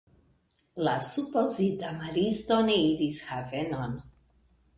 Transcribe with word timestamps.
La 0.87 0.95
supozita 1.09 1.91
maristo 1.99 2.59
ne 2.71 2.79
iris 2.87 3.21
havenon. 3.29 3.95